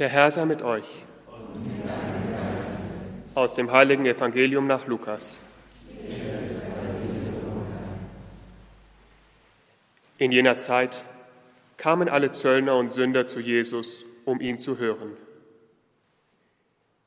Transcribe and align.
Der 0.00 0.08
Herr 0.08 0.30
sei 0.30 0.46
mit 0.46 0.62
euch. 0.62 1.04
Aus 3.34 3.52
dem 3.52 3.70
heiligen 3.70 4.06
Evangelium 4.06 4.66
nach 4.66 4.86
Lukas. 4.86 5.42
In 10.16 10.32
jener 10.32 10.56
Zeit 10.56 11.04
kamen 11.76 12.08
alle 12.08 12.32
Zöllner 12.32 12.76
und 12.76 12.94
Sünder 12.94 13.26
zu 13.26 13.40
Jesus, 13.40 14.06
um 14.24 14.40
ihn 14.40 14.58
zu 14.58 14.78
hören. 14.78 15.18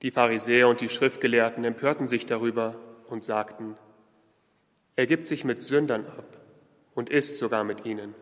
Die 0.03 0.11
Pharisäer 0.11 0.67
und 0.67 0.79
die 0.79 0.89
Schriftgelehrten 0.89 1.63
empörten 1.63 2.07
sich 2.07 2.27
darüber 2.27 2.75
und 3.09 3.23
sagten, 3.23 3.75
er 4.95 5.07
gibt 5.07 5.27
sich 5.27 5.43
mit 5.43 5.63
Sündern 5.63 6.05
ab 6.05 6.37
und 6.93 7.09
isst 7.09 7.39
sogar 7.39 7.63
mit 7.63 7.87
ihnen. 7.87 8.13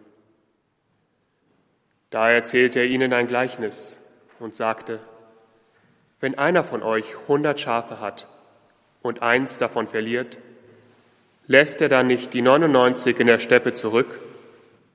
Da 2.10 2.32
erzählte 2.32 2.80
er 2.80 2.86
ihnen 2.86 3.12
ein 3.12 3.28
Gleichnis 3.28 4.01
und 4.42 4.56
sagte, 4.56 5.00
wenn 6.20 6.38
einer 6.38 6.64
von 6.64 6.84
euch 6.84 7.16
hundert 7.28 7.60
Schafe 7.60 8.00
hat 8.00 8.28
und 9.02 9.22
eins 9.22 9.58
davon 9.58 9.88
verliert, 9.88 10.38
lässt 11.48 11.82
er 11.82 11.90
dann 11.90 12.08
nicht 12.08 12.34
die 12.34 12.42
99 12.42 13.20
in 13.20 13.28
der 13.28 13.40
Steppe 13.40 13.74
zurück 13.74 14.20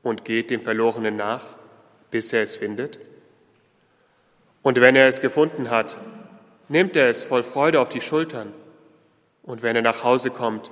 und 0.02 0.24
geht 0.24 0.50
dem 0.50 0.62
Verlorenen 0.62 1.16
nach, 1.16 1.56
bis 2.10 2.32
er 2.32 2.42
es 2.42 2.56
findet? 2.56 2.98
Und 4.62 4.80
wenn 4.80 4.96
er 4.96 5.06
es 5.06 5.20
gefunden 5.20 5.70
hat, 5.70 5.96
nimmt 6.68 6.96
er 6.96 7.08
es 7.08 7.22
voll 7.22 7.42
Freude 7.42 7.80
auf 7.80 7.88
die 7.88 8.00
Schultern. 8.00 8.52
Und 9.42 9.62
wenn 9.62 9.76
er 9.76 9.82
nach 9.82 10.02
Hause 10.02 10.30
kommt, 10.30 10.70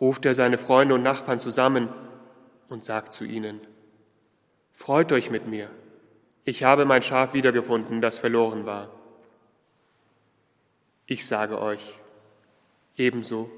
ruft 0.00 0.26
er 0.26 0.34
seine 0.34 0.58
Freunde 0.58 0.94
und 0.94 1.02
Nachbarn 1.02 1.38
zusammen 1.38 1.88
und 2.68 2.84
sagt 2.84 3.14
zu 3.14 3.24
ihnen, 3.24 3.60
Freut 4.72 5.12
euch 5.12 5.30
mit 5.30 5.46
mir, 5.46 5.68
ich 6.50 6.64
habe 6.64 6.84
mein 6.84 7.00
Schaf 7.00 7.32
wiedergefunden, 7.32 8.00
das 8.00 8.18
verloren 8.18 8.66
war. 8.66 8.90
Ich 11.06 11.24
sage 11.24 11.60
euch, 11.60 12.00
ebenso 12.96 13.48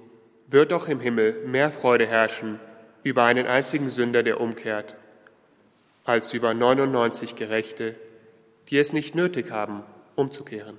wird 0.46 0.74
auch 0.74 0.88
im 0.88 1.00
Himmel 1.00 1.46
mehr 1.46 1.70
Freude 1.70 2.06
herrschen 2.06 2.60
über 3.02 3.24
einen 3.24 3.46
einzigen 3.46 3.88
Sünder, 3.88 4.22
der 4.22 4.42
umkehrt, 4.42 4.94
als 6.04 6.34
über 6.34 6.52
99 6.52 7.34
Gerechte, 7.34 7.94
die 8.68 8.76
es 8.76 8.92
nicht 8.92 9.14
nötig 9.14 9.50
haben, 9.50 9.84
umzukehren. 10.14 10.76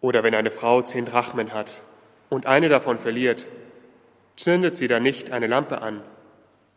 Oder 0.00 0.22
wenn 0.22 0.34
eine 0.34 0.50
Frau 0.50 0.80
zehn 0.80 1.04
Drachmen 1.04 1.52
hat 1.52 1.82
und 2.30 2.46
eine 2.46 2.70
davon 2.70 2.96
verliert, 2.96 3.44
zündet 4.34 4.78
sie 4.78 4.86
dann 4.86 5.02
nicht 5.02 5.30
eine 5.30 5.46
Lampe 5.46 5.82
an, 5.82 6.02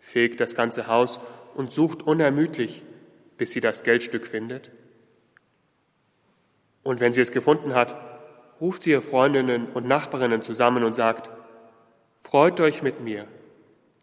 fegt 0.01 0.41
das 0.41 0.55
ganze 0.55 0.87
Haus 0.87 1.21
und 1.55 1.71
sucht 1.71 2.03
unermüdlich, 2.03 2.83
bis 3.37 3.51
sie 3.51 3.61
das 3.61 3.83
Geldstück 3.83 4.27
findet? 4.27 4.71
Und 6.83 6.99
wenn 6.99 7.13
sie 7.13 7.21
es 7.21 7.31
gefunden 7.31 7.73
hat, 7.73 7.95
ruft 8.61 8.83
sie 8.83 8.91
ihre 8.91 9.01
Freundinnen 9.01 9.67
und 9.73 9.87
Nachbarinnen 9.87 10.41
zusammen 10.41 10.83
und 10.83 10.93
sagt, 10.93 11.29
Freut 12.21 12.59
euch 12.59 12.81
mit 12.81 13.01
mir, 13.01 13.27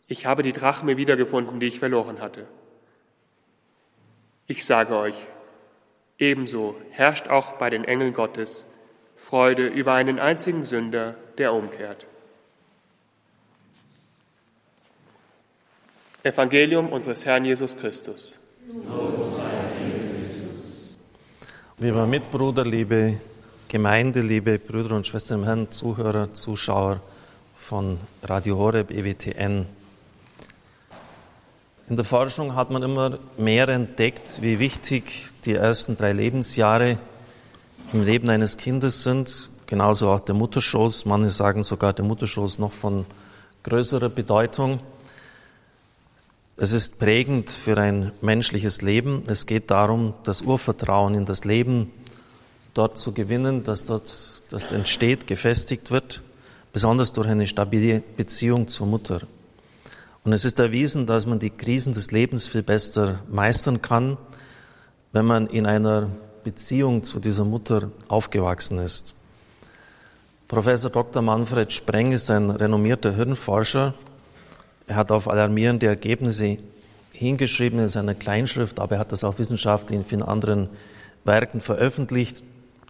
ich 0.06 0.26
habe 0.26 0.42
die 0.42 0.52
Drachme 0.52 0.96
wiedergefunden, 0.96 1.58
die 1.58 1.66
ich 1.66 1.80
verloren 1.80 2.20
hatte. 2.20 2.46
Ich 4.46 4.64
sage 4.64 4.96
euch, 4.96 5.26
ebenso 6.18 6.76
herrscht 6.90 7.28
auch 7.28 7.52
bei 7.52 7.68
den 7.68 7.84
Engeln 7.84 8.12
Gottes 8.12 8.66
Freude 9.16 9.66
über 9.66 9.94
einen 9.94 10.18
einzigen 10.18 10.64
Sünder, 10.64 11.16
der 11.38 11.52
umkehrt. 11.52 12.06
Evangelium 16.24 16.92
unseres 16.92 17.24
Herrn 17.26 17.44
Jesus 17.44 17.76
Christus. 17.76 18.38
Lieber 21.78 22.06
Mitbruder, 22.06 22.64
liebe 22.64 23.14
Gemeinde, 23.66 24.20
liebe 24.20 24.60
Brüder 24.60 24.94
und 24.94 25.04
Schwestern 25.04 25.40
im 25.40 25.44
Herrn, 25.46 25.72
Zuhörer, 25.72 26.32
Zuschauer 26.32 27.00
von 27.56 27.98
Radio 28.22 28.56
Horeb 28.56 28.92
EWTN. 28.92 29.66
In 31.88 31.96
der 31.96 32.04
Forschung 32.04 32.54
hat 32.54 32.70
man 32.70 32.84
immer 32.84 33.18
mehr 33.36 33.68
entdeckt, 33.68 34.40
wie 34.40 34.60
wichtig 34.60 35.30
die 35.44 35.54
ersten 35.54 35.96
drei 35.96 36.12
Lebensjahre 36.12 36.98
im 37.92 38.04
Leben 38.04 38.30
eines 38.30 38.56
Kindes 38.58 39.02
sind, 39.02 39.50
genauso 39.66 40.08
auch 40.08 40.20
der 40.20 40.36
Mutterschoß. 40.36 41.04
Manche 41.04 41.30
sagen 41.30 41.64
sogar 41.64 41.92
der 41.92 42.04
Mutterschoß 42.04 42.60
noch 42.60 42.72
von 42.72 43.06
größerer 43.64 44.08
Bedeutung. 44.08 44.78
Es 46.62 46.70
ist 46.70 47.00
prägend 47.00 47.50
für 47.50 47.76
ein 47.76 48.12
menschliches 48.20 48.82
Leben. 48.82 49.24
Es 49.26 49.46
geht 49.46 49.72
darum, 49.72 50.14
das 50.22 50.42
Urvertrauen 50.42 51.14
in 51.14 51.24
das 51.24 51.44
Leben 51.44 51.90
dort 52.72 52.98
zu 52.98 53.10
gewinnen, 53.10 53.64
dass 53.64 53.84
dort 53.84 54.44
das 54.48 54.70
entsteht, 54.70 55.26
gefestigt 55.26 55.90
wird, 55.90 56.22
besonders 56.72 57.12
durch 57.12 57.26
eine 57.26 57.48
stabile 57.48 58.04
Beziehung 58.16 58.68
zur 58.68 58.86
Mutter. 58.86 59.22
Und 60.22 60.34
es 60.34 60.44
ist 60.44 60.60
erwiesen, 60.60 61.04
dass 61.04 61.26
man 61.26 61.40
die 61.40 61.50
Krisen 61.50 61.94
des 61.94 62.12
Lebens 62.12 62.46
viel 62.46 62.62
besser 62.62 63.18
meistern 63.28 63.82
kann, 63.82 64.16
wenn 65.10 65.24
man 65.24 65.48
in 65.48 65.66
einer 65.66 66.10
Beziehung 66.44 67.02
zu 67.02 67.18
dieser 67.18 67.44
Mutter 67.44 67.90
aufgewachsen 68.06 68.78
ist. 68.78 69.16
Professor 70.46 70.92
Dr. 70.92 71.22
Manfred 71.22 71.72
Spreng 71.72 72.12
ist 72.12 72.30
ein 72.30 72.50
renommierter 72.50 73.16
Hirnforscher 73.16 73.94
er 74.86 74.96
hat 74.96 75.10
auf 75.10 75.28
alarmierende 75.28 75.86
Ergebnisse 75.86 76.58
hingeschrieben 77.12 77.78
in 77.78 77.88
seiner 77.88 78.14
Kleinschrift, 78.14 78.80
aber 78.80 78.96
er 78.96 79.00
hat 79.00 79.12
das 79.12 79.24
auch 79.24 79.38
wissenschaftlich 79.38 79.98
in 79.98 80.04
vielen 80.04 80.22
anderen 80.22 80.68
Werken 81.24 81.60
veröffentlicht. 81.60 82.42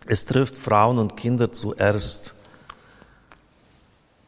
Es 0.06 0.26
trifft 0.26 0.56
Frauen 0.56 0.98
und 0.98 1.16
Kinder 1.16 1.52
zuerst. 1.52 2.34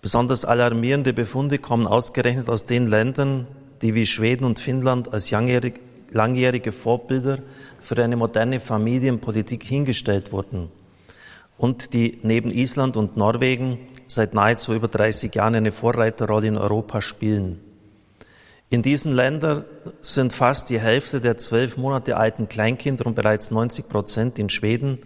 Besonders 0.03 0.45
alarmierende 0.45 1.13
Befunde 1.13 1.59
kommen 1.59 1.87
ausgerechnet 1.87 2.49
aus 2.49 2.67
den 2.67 2.87
Ländern, 2.87 3.47
die 3.81 3.95
wie 3.95 4.07
Schweden 4.07 4.45
und 4.45 4.59
Finnland 4.59 5.13
als 5.13 5.31
langjährige 5.31 6.73
Vorbilder 6.73 7.39
für 7.81 8.03
eine 8.03 8.17
moderne 8.17 8.61
Familienpolitik 8.61 9.65
hingestellt 9.65 10.33
wurden 10.33 10.69
und 11.59 11.93
die 11.93 12.19
neben 12.23 12.51
Island 12.51 12.97
und 12.97 13.17
Norwegen 13.17 13.79
seit 14.07 14.35
nahezu 14.35 14.73
über 14.75 14.89
30 14.89 15.35
Jahren 15.35 15.55
eine 15.55 15.73
Vorreiterrolle 15.73 16.47
in 16.49 16.57
Europa 16.57 17.01
spielen. 17.01 17.61
In 18.71 18.83
diesen 18.83 19.13
Ländern 19.13 19.65
sind 20.01 20.33
fast 20.33 20.71
die 20.71 20.81
Hälfte 20.81 21.21
der 21.21 21.39
zwölf 21.39 21.77
Monate 21.77 22.17
alten 22.17 22.49
Kleinkinder 22.49 23.07
und 23.07 23.15
bereits 23.15 23.51
90 23.51 23.89
Prozent 23.89 24.39
in 24.39 24.49
Schweden 24.49 24.99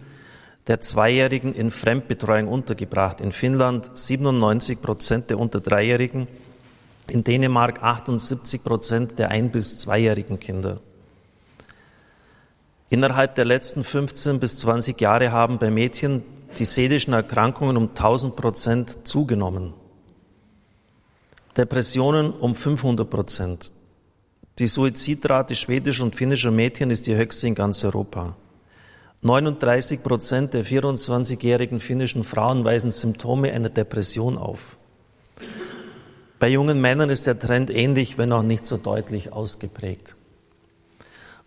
der 0.67 0.81
Zweijährigen 0.81 1.53
in 1.53 1.71
Fremdbetreuung 1.71 2.47
untergebracht. 2.47 3.21
In 3.21 3.31
Finnland 3.31 3.89
97 3.93 4.81
Prozent 4.81 5.29
der 5.29 5.39
unter 5.39 5.59
Dreijährigen, 5.59 6.27
in 7.09 7.23
Dänemark 7.23 7.81
78 7.81 8.63
Prozent 8.63 9.19
der 9.19 9.29
ein- 9.29 9.51
bis 9.51 9.79
zweijährigen 9.79 10.39
Kinder. 10.39 10.79
Innerhalb 12.89 13.35
der 13.35 13.45
letzten 13.45 13.83
15 13.83 14.39
bis 14.39 14.57
20 14.57 14.99
Jahre 14.99 15.31
haben 15.31 15.59
bei 15.59 15.69
Mädchen 15.69 16.23
die 16.57 16.65
seelischen 16.65 17.13
Erkrankungen 17.13 17.77
um 17.77 17.89
1000 17.89 18.35
Prozent 18.35 19.07
zugenommen. 19.07 19.73
Depressionen 21.55 22.31
um 22.31 22.55
500 22.55 23.09
Prozent. 23.09 23.71
Die 24.59 24.67
Suizidrate 24.67 25.55
schwedischer 25.55 26.03
und 26.03 26.15
finnischer 26.15 26.51
Mädchen 26.51 26.91
ist 26.91 27.07
die 27.07 27.15
höchste 27.15 27.47
in 27.47 27.55
ganz 27.55 27.83
Europa. 27.85 28.35
39 29.21 30.01
Prozent 30.01 30.53
der 30.53 30.65
24-jährigen 30.65 31.79
finnischen 31.79 32.23
Frauen 32.23 32.63
weisen 32.63 32.91
Symptome 32.91 33.51
einer 33.51 33.69
Depression 33.69 34.37
auf. 34.37 34.77
Bei 36.39 36.47
jungen 36.47 36.79
Männern 36.79 37.09
ist 37.09 37.27
der 37.27 37.37
Trend 37.37 37.69
ähnlich, 37.69 38.17
wenn 38.17 38.31
auch 38.31 38.43
nicht 38.43 38.65
so 38.65 38.77
deutlich 38.77 39.33
ausgeprägt. 39.33 40.15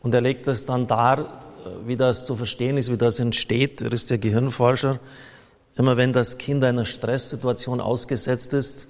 Und 0.00 0.14
er 0.14 0.20
legt 0.20 0.46
es 0.48 0.66
dann 0.66 0.86
dar, 0.86 1.41
wie 1.86 1.96
das 1.96 2.26
zu 2.26 2.36
verstehen 2.36 2.76
ist, 2.76 2.90
wie 2.90 2.96
das 2.96 3.18
entsteht. 3.18 3.82
Er 3.82 3.92
ist 3.92 4.10
ja 4.10 4.16
Gehirnforscher. 4.16 5.00
Immer 5.76 5.96
wenn 5.96 6.12
das 6.12 6.38
Kind 6.38 6.62
einer 6.64 6.84
Stresssituation 6.84 7.80
ausgesetzt 7.80 8.52
ist, 8.52 8.88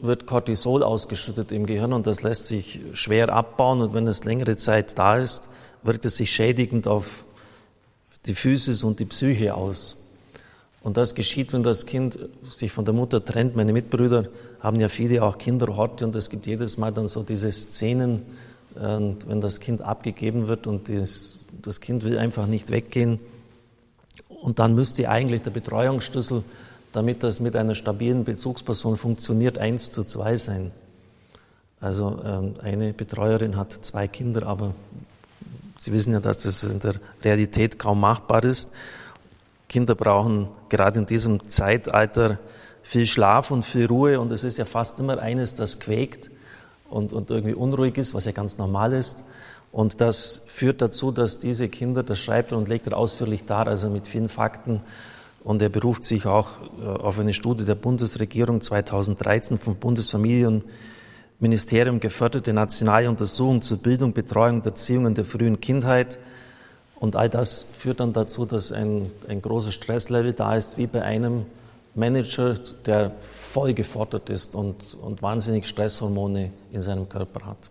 wird 0.00 0.26
Cortisol 0.26 0.82
ausgeschüttet 0.82 1.50
im 1.50 1.66
Gehirn 1.66 1.92
und 1.92 2.06
das 2.06 2.22
lässt 2.22 2.46
sich 2.46 2.80
schwer 2.92 3.30
abbauen 3.30 3.80
und 3.80 3.94
wenn 3.94 4.06
es 4.06 4.24
längere 4.24 4.56
Zeit 4.56 4.96
da 4.96 5.18
ist, 5.18 5.48
wirkt 5.82 6.04
es 6.04 6.16
sich 6.16 6.30
schädigend 6.30 6.86
auf 6.86 7.24
die 8.26 8.34
Physis 8.34 8.84
und 8.84 9.00
die 9.00 9.06
Psyche 9.06 9.54
aus. 9.54 9.96
Und 10.82 10.96
das 10.96 11.16
geschieht, 11.16 11.52
wenn 11.52 11.64
das 11.64 11.86
Kind 11.86 12.18
sich 12.48 12.70
von 12.70 12.84
der 12.84 12.94
Mutter 12.94 13.24
trennt. 13.24 13.56
Meine 13.56 13.72
Mitbrüder 13.72 14.28
haben 14.60 14.78
ja 14.78 14.88
viele 14.88 15.24
auch 15.24 15.36
Kinderhorte 15.36 16.04
und 16.04 16.14
es 16.14 16.30
gibt 16.30 16.46
jedes 16.46 16.78
Mal 16.78 16.92
dann 16.92 17.08
so 17.08 17.24
diese 17.24 17.50
Szenen, 17.50 18.22
wenn 18.74 19.40
das 19.40 19.58
Kind 19.58 19.82
abgegeben 19.82 20.46
wird 20.46 20.68
und 20.68 20.88
das 20.88 21.36
das 21.62 21.80
Kind 21.80 22.04
will 22.04 22.18
einfach 22.18 22.46
nicht 22.46 22.70
weggehen. 22.70 23.18
Und 24.28 24.58
dann 24.58 24.74
müsste 24.74 25.08
eigentlich 25.08 25.42
der 25.42 25.50
Betreuungsschlüssel, 25.50 26.44
damit 26.92 27.22
das 27.22 27.40
mit 27.40 27.56
einer 27.56 27.74
stabilen 27.74 28.24
Bezugsperson 28.24 28.96
funktioniert, 28.96 29.58
eins 29.58 29.90
zu 29.90 30.04
zwei 30.04 30.36
sein. 30.36 30.70
Also 31.80 32.20
ähm, 32.24 32.54
eine 32.62 32.92
Betreuerin 32.92 33.56
hat 33.56 33.72
zwei 33.72 34.08
Kinder, 34.08 34.46
aber 34.46 34.74
Sie 35.80 35.92
wissen 35.92 36.12
ja, 36.12 36.18
dass 36.18 36.42
das 36.42 36.64
in 36.64 36.80
der 36.80 36.94
Realität 37.22 37.78
kaum 37.78 38.00
machbar 38.00 38.42
ist. 38.42 38.72
Kinder 39.68 39.94
brauchen 39.94 40.48
gerade 40.68 40.98
in 40.98 41.06
diesem 41.06 41.48
Zeitalter 41.48 42.38
viel 42.82 43.06
Schlaf 43.06 43.50
und 43.50 43.64
viel 43.64 43.86
Ruhe 43.86 44.18
und 44.18 44.32
es 44.32 44.42
ist 44.42 44.58
ja 44.58 44.64
fast 44.64 44.98
immer 44.98 45.18
eines, 45.18 45.54
das 45.54 45.78
quäkt 45.78 46.30
und, 46.90 47.12
und 47.12 47.30
irgendwie 47.30 47.54
unruhig 47.54 47.96
ist, 47.96 48.14
was 48.14 48.24
ja 48.24 48.32
ganz 48.32 48.58
normal 48.58 48.92
ist. 48.92 49.22
Und 49.78 50.00
das 50.00 50.42
führt 50.48 50.82
dazu, 50.82 51.12
dass 51.12 51.38
diese 51.38 51.68
Kinder, 51.68 52.02
das 52.02 52.18
schreibt 52.18 52.50
er 52.50 52.58
und 52.58 52.66
legt 52.66 52.88
er 52.88 52.96
ausführlich 52.96 53.44
dar, 53.44 53.68
also 53.68 53.88
mit 53.88 54.08
vielen 54.08 54.28
Fakten. 54.28 54.80
Und 55.44 55.62
er 55.62 55.68
beruft 55.68 56.02
sich 56.02 56.26
auch 56.26 56.48
äh, 56.82 56.84
auf 56.84 57.20
eine 57.20 57.32
Studie 57.32 57.64
der 57.64 57.76
Bundesregierung 57.76 58.60
2013 58.60 59.56
vom 59.56 59.76
Bundesfamilienministerium 59.76 62.00
geförderte 62.00 62.52
nationale 62.52 63.08
Untersuchung 63.08 63.62
zur 63.62 63.78
Bildung, 63.78 64.12
Betreuung 64.12 64.56
und 64.56 64.66
Erziehung 64.66 65.06
in 65.06 65.14
der 65.14 65.24
frühen 65.24 65.60
Kindheit. 65.60 66.18
Und 66.96 67.14
all 67.14 67.28
das 67.28 67.62
führt 67.62 68.00
dann 68.00 68.12
dazu, 68.12 68.46
dass 68.46 68.72
ein, 68.72 69.12
ein 69.28 69.40
großer 69.40 69.70
Stresslevel 69.70 70.32
da 70.32 70.56
ist, 70.56 70.76
wie 70.76 70.88
bei 70.88 71.02
einem 71.02 71.46
Manager, 71.94 72.58
der 72.84 73.12
voll 73.20 73.74
gefordert 73.74 74.28
ist 74.28 74.56
und, 74.56 74.96
und 75.00 75.22
wahnsinnig 75.22 75.68
Stresshormone 75.68 76.50
in 76.72 76.82
seinem 76.82 77.08
Körper 77.08 77.46
hat. 77.46 77.70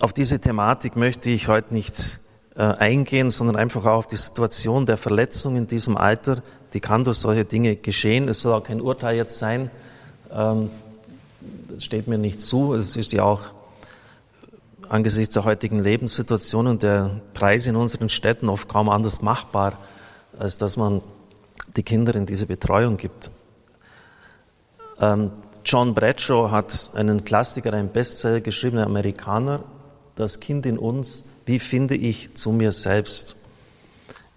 Auf 0.00 0.14
diese 0.14 0.40
Thematik 0.40 0.96
möchte 0.96 1.28
ich 1.28 1.48
heute 1.48 1.74
nicht 1.74 2.20
äh, 2.56 2.62
eingehen, 2.62 3.30
sondern 3.30 3.56
einfach 3.56 3.84
auch 3.84 3.98
auf 3.98 4.06
die 4.06 4.16
Situation 4.16 4.86
der 4.86 4.96
Verletzung 4.96 5.56
in 5.56 5.66
diesem 5.66 5.98
Alter. 5.98 6.42
Die 6.72 6.80
kann 6.80 7.04
durch 7.04 7.18
solche 7.18 7.44
Dinge 7.44 7.76
geschehen. 7.76 8.26
Es 8.26 8.40
soll 8.40 8.54
auch 8.54 8.64
kein 8.64 8.80
Urteil 8.80 9.16
jetzt 9.16 9.38
sein. 9.38 9.70
Ähm, 10.32 10.70
das 11.68 11.84
steht 11.84 12.08
mir 12.08 12.16
nicht 12.16 12.40
zu. 12.40 12.72
Es 12.72 12.96
ist 12.96 13.12
ja 13.12 13.24
auch 13.24 13.42
angesichts 14.88 15.34
der 15.34 15.44
heutigen 15.44 15.80
Lebenssituation 15.80 16.66
und 16.66 16.82
der 16.82 17.20
Preise 17.34 17.68
in 17.68 17.76
unseren 17.76 18.08
Städten 18.08 18.48
oft 18.48 18.70
kaum 18.70 18.88
anders 18.88 19.20
machbar, 19.20 19.74
als 20.38 20.56
dass 20.56 20.78
man 20.78 21.02
die 21.76 21.82
Kinder 21.82 22.14
in 22.14 22.24
diese 22.24 22.46
Betreuung 22.46 22.96
gibt. 22.96 23.30
Ähm, 24.98 25.30
John 25.62 25.94
Bradshaw 25.94 26.50
hat 26.50 26.88
einen 26.94 27.22
Klassiker, 27.22 27.74
einen 27.74 27.90
Bestseller 27.90 28.40
geschrieben, 28.40 28.78
ein 28.78 28.84
Amerikaner, 28.84 29.62
Das 30.14 30.40
Kind 30.40 30.66
in 30.66 30.78
uns, 30.78 31.24
wie 31.46 31.58
finde 31.58 31.94
ich 31.94 32.34
zu 32.34 32.52
mir 32.52 32.72
selbst? 32.72 33.36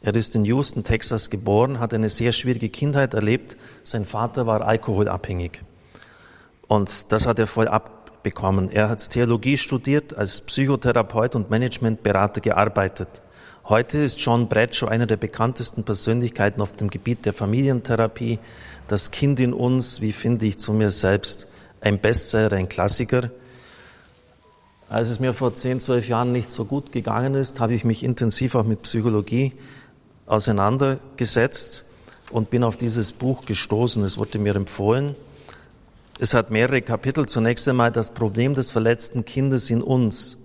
Er 0.02 0.16
ist 0.16 0.36
in 0.36 0.46
Houston, 0.46 0.84
Texas 0.84 1.30
geboren, 1.30 1.80
hat 1.80 1.94
eine 1.94 2.10
sehr 2.10 2.34
schwierige 2.34 2.70
Kindheit 2.70 3.14
erlebt. 3.14 3.56
Sein 3.84 4.06
Vater 4.06 4.46
war 4.46 4.62
alkoholabhängig. 4.62 5.62
Und 6.68 7.12
das 7.12 7.26
hat 7.26 7.40
er 7.40 7.48
voll 7.48 7.68
ab, 7.68 8.22
bekommen. 8.24 8.70
Er 8.72 8.90
hat 8.90 9.10
Theologie 9.10 9.58
studiert, 9.58 10.16
als 10.16 10.42
Psychotherapeut 10.42 11.36
und 11.36 11.50
Managementberater 11.50 12.42
gearbeitet. 12.42 13.22
Heute 13.66 14.00
ist 14.00 14.20
John 14.20 14.50
Bradshaw 14.50 14.90
einer 14.90 15.06
der 15.06 15.18
bekanntesten 15.18 15.84
Persönlichkeiten 15.84 16.62
auf 16.62 16.74
dem 16.74 16.90
Gebiet 16.90 17.26
der 17.26 17.34
Familientherapie. 17.34 18.40
Das 18.88 19.12
Kind 19.12 19.40
in 19.40 19.54
uns, 19.54 20.02
wie 20.02 20.12
finde 20.12 20.46
ich 20.46 20.58
zu 20.58 20.74
mir 20.74 20.90
selbst? 20.90 21.48
Ein 21.80 22.00
Bestseller, 22.00 22.58
ein 22.58 22.68
Klassiker. 22.68 23.30
Als 24.94 25.10
es 25.10 25.20
mir 25.20 25.34
vor 25.34 25.56
zehn, 25.56 25.80
zwölf 25.80 26.08
Jahren 26.08 26.32
nicht 26.32 26.52
so 26.52 26.66
gut 26.66 26.92
gegangen 26.92 27.34
ist, 27.34 27.60
habe 27.60 27.74
ich 27.74 27.84
mich 27.84 28.04
intensiv 28.04 28.54
auch 28.54 28.64
mit 28.64 28.84
Psychologie 28.84 29.54
auseinandergesetzt 30.28 31.86
und 32.30 32.52
bin 32.52 32.64
auf 32.64 32.78
dieses 32.78 33.12
Buch 33.12 33.44
gestoßen. 33.44 34.04
Es 34.04 34.20
wurde 34.20 34.38
mir 34.38 34.56
empfohlen. 34.56 35.16
Es 36.20 36.36
hat 36.36 36.52
mehrere 36.52 36.84
Kapitel. 36.84 37.26
Zunächst 37.26 37.68
einmal 37.68 37.92
das 37.92 38.12
Problem 38.12 38.54
des 38.54 38.70
verletzten 38.70 39.26
Kindes 39.26 39.72
in 39.72 39.82
uns. 39.82 40.38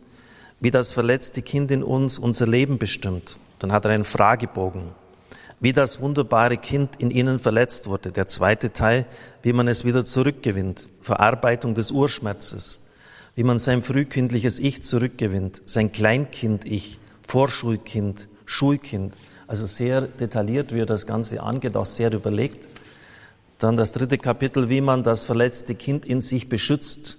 Wie 0.60 0.70
das 0.70 0.92
verletzte 0.92 1.42
Kind 1.42 1.70
in 1.70 1.82
uns 1.82 2.18
unser 2.18 2.46
Leben 2.46 2.78
bestimmt. 2.78 3.38
Dann 3.58 3.70
hat 3.70 3.84
er 3.84 3.90
einen 3.90 4.04
Fragebogen. 4.04 4.84
Wie 5.60 5.74
das 5.74 6.00
wunderbare 6.00 6.56
Kind 6.56 6.96
in 6.96 7.10
ihnen 7.10 7.38
verletzt 7.38 7.86
wurde. 7.86 8.12
Der 8.12 8.28
zweite 8.28 8.72
Teil, 8.72 9.04
wie 9.42 9.52
man 9.52 9.68
es 9.68 9.84
wieder 9.84 10.06
zurückgewinnt. 10.06 10.88
Verarbeitung 11.02 11.74
des 11.74 11.90
Urschmerzes. 11.90 12.88
Wie 13.38 13.44
man 13.44 13.61
sein 13.61 13.85
frühkindliches 13.85 14.58
Ich 14.58 14.82
zurückgewinnt. 14.82 15.62
Sein 15.64 15.93
Kleinkind-Ich, 15.93 16.99
Vorschulkind, 17.25 18.26
Schulkind. 18.46 19.14
Also 19.46 19.64
sehr 19.64 20.00
detailliert, 20.00 20.73
er 20.73 20.87
das 20.87 21.06
Ganze 21.06 21.40
angeht, 21.40 21.76
auch 21.76 21.87
sehr 21.87 22.12
überlegt. 22.12 22.67
Dann 23.61 23.76
das 23.76 23.93
dritte 23.93 24.19
Kapitel, 24.19 24.70
wie 24.70 24.81
man 24.81 25.05
das 25.05 25.25
verletzte 25.25 25.76
Kind 25.76 26.05
in 26.05 26.20
sich 26.20 26.49
beschützt, 26.49 27.17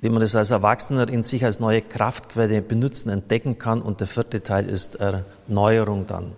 wie 0.00 0.08
man 0.08 0.22
es 0.22 0.34
als 0.34 0.50
Erwachsener 0.50 1.10
in 1.10 1.22
sich 1.22 1.44
als 1.44 1.60
neue 1.60 1.82
Kraftquelle 1.82 2.62
benutzen, 2.62 3.10
entdecken 3.10 3.58
kann. 3.58 3.82
Und 3.82 4.00
der 4.00 4.06
vierte 4.06 4.42
Teil 4.42 4.66
ist 4.66 4.94
Erneuerung 4.94 6.06
dann. 6.06 6.32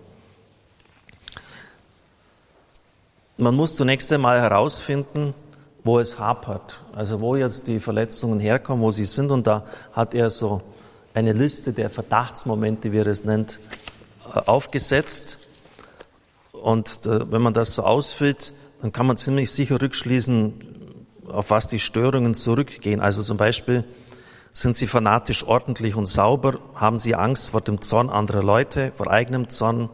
Man 3.37 3.55
muss 3.55 3.77
zunächst 3.77 4.11
einmal 4.11 4.41
herausfinden, 4.41 5.33
wo 5.83 5.99
es 5.99 6.19
hapert, 6.19 6.81
also 6.95 7.21
wo 7.21 7.35
jetzt 7.35 7.67
die 7.67 7.79
Verletzungen 7.79 8.39
herkommen, 8.39 8.83
wo 8.83 8.91
sie 8.91 9.05
sind. 9.05 9.31
Und 9.31 9.47
da 9.47 9.65
hat 9.93 10.13
er 10.13 10.29
so 10.29 10.61
eine 11.13 11.33
Liste 11.33 11.73
der 11.73 11.89
Verdachtsmomente, 11.89 12.91
wie 12.91 12.99
er 12.99 13.07
es 13.07 13.23
nennt, 13.23 13.59
aufgesetzt. 14.45 15.39
Und 16.51 17.05
äh, 17.05 17.31
wenn 17.31 17.41
man 17.41 17.53
das 17.53 17.75
so 17.75 17.83
ausfüllt, 17.83 18.53
dann 18.81 18.91
kann 18.91 19.07
man 19.07 19.17
ziemlich 19.17 19.51
sicher 19.51 19.81
rückschließen, 19.81 20.53
auf 21.27 21.49
was 21.49 21.67
die 21.67 21.79
Störungen 21.79 22.35
zurückgehen. 22.35 22.99
Also 22.99 23.23
zum 23.23 23.37
Beispiel, 23.37 23.83
sind 24.53 24.75
sie 24.75 24.87
fanatisch 24.87 25.45
ordentlich 25.45 25.95
und 25.95 26.07
sauber? 26.07 26.59
Haben 26.75 26.99
sie 26.99 27.15
Angst 27.15 27.51
vor 27.51 27.61
dem 27.61 27.81
Zorn 27.81 28.09
anderer 28.09 28.43
Leute, 28.43 28.91
vor 28.95 29.09
eigenem 29.09 29.49
Zorn? 29.49 29.89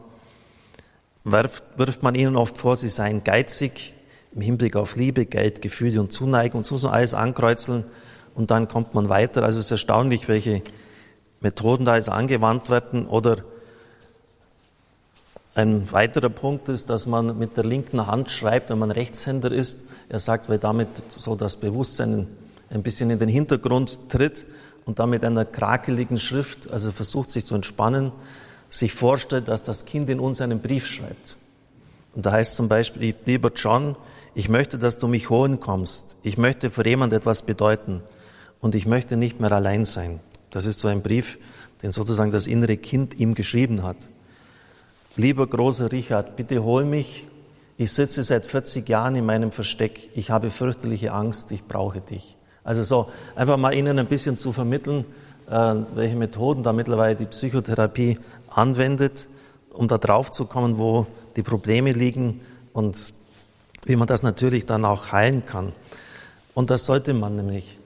Wirft 1.24 2.04
man 2.04 2.16
ihnen 2.16 2.36
oft 2.36 2.58
vor, 2.58 2.76
sie 2.76 2.90
seien 2.90 3.24
geizig 3.24 3.97
im 4.38 4.42
Hinblick 4.42 4.76
auf 4.76 4.96
Liebe, 4.96 5.26
Geld, 5.26 5.64
Gefühle 5.64 6.00
und 6.00 6.14
Zuneigung 6.14 6.64
so 6.64 6.76
so 6.76 6.90
alles 6.90 7.16
ankreuzeln 7.16 7.86
und 8.36 8.52
dann 8.52 8.68
kommt 8.68 8.94
man 8.94 9.10
weiter. 9.10 9.42
Also 9.42 9.58
es 9.58 9.66
ist 9.66 9.72
erstaunlich, 9.72 10.28
welche 10.28 10.62
Methoden 11.42 11.86
da 11.86 11.96
jetzt 11.96 12.10
angewandt 12.10 12.70
werden 12.70 13.08
oder 13.08 13.38
ein 15.56 15.92
weiterer 15.92 16.30
Punkt 16.30 16.70
ist, 16.70 16.92
dass 16.92 17.08
man 17.08 17.40
mit 17.40 17.58
der 17.58 17.66
linken 17.66 18.06
Hand 18.06 18.30
schreibt, 18.30 18.70
wenn 18.70 18.78
man 18.78 18.92
Rechtshänder 18.92 19.52
ist. 19.52 19.88
Er 20.08 20.20
sagt, 20.20 20.50
weil 20.50 20.60
damit 20.60 20.88
so 21.08 21.36
das 21.36 21.56
Bewusstsein 21.56 22.28
ein 22.70 22.84
bisschen 22.84 23.10
in 23.10 23.18
den 23.18 23.30
Hintergrund 23.30 23.98
tritt 24.08 24.46
und 24.86 25.00
damit 25.00 25.26
einer 25.26 25.46
krakeligen 25.46 26.20
Schrift, 26.20 26.70
also 26.70 26.92
versucht 26.92 27.32
sich 27.32 27.44
zu 27.44 27.56
entspannen, 27.56 28.12
sich 28.70 28.94
vorstellt, 28.94 29.48
dass 29.48 29.64
das 29.64 29.86
Kind 29.86 30.12
in 30.12 30.20
uns 30.20 30.42
einen 30.42 30.60
Brief 30.60 30.86
schreibt. 30.86 31.38
Und 32.14 32.28
da 32.28 32.34
heißt 32.34 32.56
zum 32.56 32.70
Beispiel, 32.70 33.16
lieber 33.26 33.52
John, 33.56 33.96
ich 34.38 34.50
möchte, 34.50 34.78
dass 34.78 35.00
du 35.00 35.08
mich 35.08 35.32
holen 35.32 35.60
kommst. 35.60 36.16
Ich 36.22 36.38
möchte 36.38 36.70
für 36.70 36.88
jemand 36.88 37.12
etwas 37.12 37.42
bedeuten. 37.42 38.04
Und 38.60 38.76
ich 38.76 38.86
möchte 38.86 39.18
nicht 39.18 39.40
mehr 39.40 39.52
allein 39.52 39.84
sein. 39.84 40.20
Das 40.52 40.68
ist 40.68 40.78
so 40.78 40.88
ein 40.88 41.02
Brief, 41.02 41.40
den 41.82 41.92
sozusagen 41.92 42.30
das 42.30 42.46
innere 42.46 42.78
Kind 42.78 43.20
ihm 43.20 43.34
geschrieben 43.34 43.82
hat. 43.82 43.98
Lieber 45.16 45.48
großer 45.48 45.92
Richard, 45.92 46.36
bitte 46.36 46.64
hol 46.64 46.86
mich. 46.86 47.26
Ich 47.78 47.92
sitze 47.92 48.22
seit 48.22 48.46
40 48.46 48.88
Jahren 48.88 49.16
in 49.16 49.26
meinem 49.26 49.52
Versteck. 49.52 50.10
Ich 50.14 50.30
habe 50.30 50.52
fürchterliche 50.52 51.14
Angst. 51.14 51.52
Ich 51.52 51.64
brauche 51.64 52.02
dich. 52.02 52.38
Also 52.64 52.84
so, 52.84 53.10
einfach 53.36 53.58
mal 53.58 53.74
Ihnen 53.74 53.98
ein 53.98 54.06
bisschen 54.06 54.38
zu 54.38 54.54
vermitteln, 54.54 55.06
äh, 55.50 55.74
welche 55.96 56.16
Methoden 56.16 56.62
da 56.62 56.74
mittlerweile 56.74 57.16
die 57.16 57.26
Psychotherapie 57.26 58.20
anwendet, 58.52 59.30
um 59.72 59.88
da 59.88 59.98
drauf 59.98 60.30
zu 60.30 60.46
kommen, 60.46 60.78
wo 60.78 61.08
die 61.36 61.42
Probleme 61.44 61.92
liegen 61.92 62.42
und 62.72 63.16
wie 63.86 63.96
man 63.96 64.08
das 64.08 64.24
natürlich 64.24 64.66
dann 64.66 64.86
auch 64.86 65.12
heilen 65.12 65.46
kann. 65.46 65.74
Und 66.54 66.70
das 66.70 66.86
sollte 66.86 67.14
man 67.14 67.36
nämlich. 67.36 67.80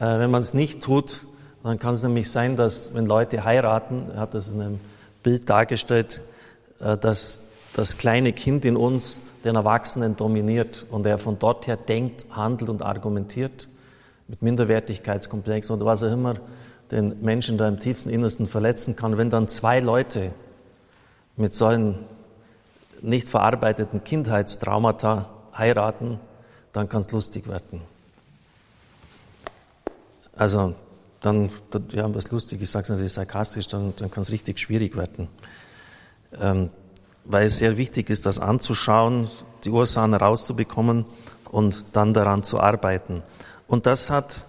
Äh, 0.00 0.18
wenn 0.18 0.30
man 0.30 0.40
es 0.40 0.54
nicht 0.54 0.82
tut, 0.82 1.24
dann 1.62 1.78
kann 1.78 1.94
es 1.94 2.02
nämlich 2.02 2.30
sein, 2.30 2.56
dass 2.56 2.94
wenn 2.94 3.06
Leute 3.06 3.44
heiraten, 3.44 4.10
er 4.14 4.20
hat 4.20 4.34
das 4.34 4.48
in 4.48 4.60
einem 4.60 4.80
Bild 5.22 5.48
dargestellt, 5.48 6.20
äh, 6.80 6.96
dass 6.96 7.44
das 7.74 7.96
kleine 7.96 8.32
Kind 8.32 8.64
in 8.64 8.76
uns 8.76 9.20
den 9.44 9.56
Erwachsenen 9.56 10.16
dominiert 10.16 10.86
und 10.90 11.06
er 11.06 11.18
von 11.18 11.38
dort 11.38 11.66
her 11.66 11.76
denkt, 11.76 12.26
handelt 12.30 12.70
und 12.70 12.82
argumentiert 12.82 13.68
mit 14.26 14.42
Minderwertigkeitskomplex 14.42 15.70
oder 15.70 15.86
was 15.86 16.02
auch 16.02 16.12
immer 16.12 16.34
den 16.90 17.20
Menschen 17.22 17.58
da 17.58 17.68
im 17.68 17.78
tiefsten 17.78 18.10
Innersten 18.10 18.46
verletzen 18.46 18.96
kann. 18.96 19.18
Wenn 19.18 19.30
dann 19.30 19.48
zwei 19.48 19.80
Leute 19.80 20.32
mit 21.36 21.54
solchen 21.54 21.96
nicht 23.02 23.28
verarbeiteten 23.28 24.02
Kindheitstraumata 24.04 25.26
heiraten, 25.58 26.20
dann 26.72 26.88
kann 26.88 27.00
es 27.00 27.10
lustig 27.10 27.48
werden. 27.48 27.82
Also 30.36 30.74
dann, 31.20 31.50
ja, 31.90 32.14
was 32.14 32.30
lustig, 32.30 32.62
ich 32.62 32.70
sage 32.70 32.84
es 32.84 32.88
natürlich 32.90 33.12
sarkastisch, 33.12 33.66
dann, 33.66 33.92
dann 33.96 34.10
kann 34.10 34.22
es 34.22 34.30
richtig 34.30 34.60
schwierig 34.60 34.96
werden 34.96 35.28
ähm, 36.40 36.70
weil 37.24 37.46
es 37.46 37.58
sehr 37.58 37.76
wichtig 37.76 38.10
ist, 38.10 38.26
das 38.26 38.38
anzuschauen, 38.38 39.28
die 39.64 39.70
Ursachen 39.70 40.12
herauszubekommen 40.12 41.04
und 41.50 41.84
dann 41.92 42.14
daran 42.14 42.42
zu 42.42 42.60
arbeiten. 42.60 43.22
Und 43.66 43.86
das 43.86 44.10
hat 44.10 44.46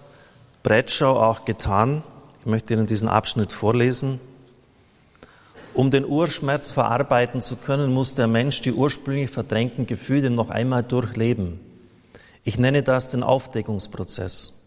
Bradshaw 0.64 1.20
auch 1.20 1.46
getan. 1.46 2.04
Ich 2.40 2.46
möchte 2.46 2.74
Ihnen 2.74 2.86
diesen 2.86 3.10
Abschnitt 3.10 3.52
vorlesen. 3.52 4.20
Um 5.80 5.92
den 5.92 6.04
Urschmerz 6.04 6.72
verarbeiten 6.72 7.40
zu 7.42 7.56
können, 7.56 7.94
muss 7.94 8.14
der 8.14 8.28
Mensch 8.28 8.60
die 8.60 8.74
ursprünglich 8.74 9.30
verdrängten 9.30 9.86
Gefühle 9.86 10.30
noch 10.30 10.50
einmal 10.50 10.84
durchleben. 10.84 11.62
Ich 12.44 12.60
nenne 12.60 12.84
das 12.84 13.12
den 13.12 13.24
Aufdeckungsprozess. 13.24 14.62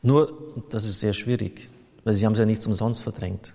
Nur, 0.00 0.54
das 0.70 0.86
ist 0.86 1.00
sehr 1.00 1.12
schwierig, 1.12 1.68
weil 2.02 2.14
Sie 2.14 2.24
haben 2.24 2.32
es 2.32 2.38
ja 2.38 2.46
nichts 2.46 2.66
umsonst 2.66 3.02
verdrängt. 3.02 3.54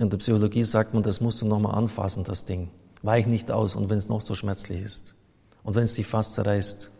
In 0.00 0.10
der 0.10 0.18
Psychologie 0.18 0.64
sagt 0.64 0.92
man, 0.92 1.04
das 1.04 1.20
musst 1.20 1.40
du 1.40 1.46
nochmal 1.46 1.76
anfassen, 1.76 2.24
das 2.24 2.46
Ding. 2.46 2.68
Weich 3.02 3.28
nicht 3.28 3.52
aus 3.52 3.76
und 3.76 3.90
wenn 3.90 3.98
es 3.98 4.08
noch 4.08 4.22
so 4.22 4.34
schmerzlich 4.34 4.82
ist 4.82 5.14
und 5.62 5.76
wenn 5.76 5.84
es 5.84 5.94
dich 5.94 6.08
fast 6.08 6.34
zerreißt. 6.34 6.90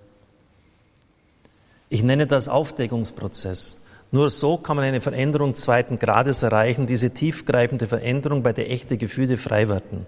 Ich 1.88 2.04
nenne 2.04 2.28
das 2.28 2.48
Aufdeckungsprozess. 2.48 3.82
Nur 4.12 4.28
so 4.28 4.56
kann 4.56 4.76
man 4.76 4.84
eine 4.84 5.00
Veränderung 5.00 5.54
zweiten 5.54 5.98
Grades 5.98 6.42
erreichen, 6.42 6.86
diese 6.86 7.10
tiefgreifende 7.10 7.86
Veränderung, 7.86 8.42
bei 8.42 8.52
der 8.52 8.70
echte 8.70 8.96
Gefühle 8.96 9.36
frei 9.36 9.68
werden. 9.68 10.06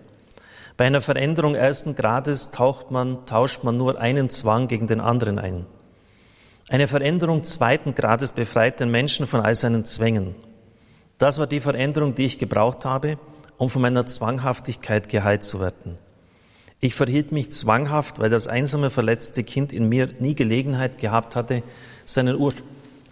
Bei 0.76 0.86
einer 0.86 1.02
Veränderung 1.02 1.54
ersten 1.54 1.94
Grades 1.94 2.50
taucht 2.50 2.90
man, 2.90 3.24
tauscht 3.26 3.62
man 3.62 3.76
nur 3.76 4.00
einen 4.00 4.30
Zwang 4.30 4.66
gegen 4.66 4.86
den 4.86 5.00
anderen 5.00 5.38
ein. 5.38 5.66
Eine 6.68 6.88
Veränderung 6.88 7.44
zweiten 7.44 7.94
Grades 7.94 8.32
befreit 8.32 8.80
den 8.80 8.90
Menschen 8.90 9.26
von 9.26 9.40
all 9.40 9.54
seinen 9.54 9.84
Zwängen. 9.84 10.34
Das 11.18 11.38
war 11.38 11.46
die 11.46 11.60
Veränderung, 11.60 12.14
die 12.14 12.24
ich 12.24 12.38
gebraucht 12.38 12.84
habe, 12.84 13.18
um 13.58 13.68
von 13.68 13.82
meiner 13.82 14.06
Zwanghaftigkeit 14.06 15.08
geheilt 15.08 15.44
zu 15.44 15.60
werden. 15.60 15.98
Ich 16.80 16.96
verhielt 16.96 17.30
mich 17.30 17.52
zwanghaft, 17.52 18.18
weil 18.18 18.30
das 18.30 18.48
einsame, 18.48 18.90
verletzte 18.90 19.44
Kind 19.44 19.72
in 19.72 19.88
mir 19.88 20.08
nie 20.18 20.34
Gelegenheit 20.34 20.98
gehabt 20.98 21.36
hatte, 21.36 21.62
seinen 22.04 22.34